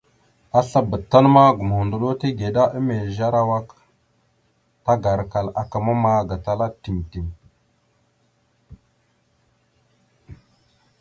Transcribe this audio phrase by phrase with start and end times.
[0.59, 3.85] Aslabá tan ma gomohəndoɗo tigəɗá emez arawak aak,
[4.85, 7.27] tagarakal aka mamma gatala tiŋ tiŋ.